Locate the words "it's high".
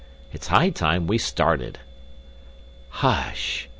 0.31-0.71